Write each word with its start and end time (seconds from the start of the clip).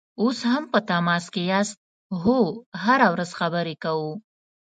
اوس 0.21 0.39
هم 0.51 0.63
په 0.73 0.79
تماس 0.89 1.25
کې 1.33 1.41
یاست؟ 1.51 1.77
هو، 2.21 2.39
هره 2.83 3.07
ورځ 3.13 3.29
خبرې 3.39 3.75
کوو 3.83 4.11